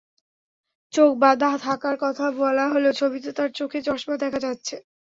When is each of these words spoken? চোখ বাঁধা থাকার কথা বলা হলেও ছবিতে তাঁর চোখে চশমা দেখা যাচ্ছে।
চোখ 0.93 1.11
বাঁধা 1.17 1.51
থাকার 1.63 1.95
কথা 2.01 2.25
বলা 2.39 2.65
হলেও 2.67 2.93
ছবিতে 2.93 3.29
তাঁর 3.31 3.49
চোখে 3.51 3.79
চশমা 3.81 4.15
দেখা 4.17 4.39
যাচ্ছে। 4.39 4.75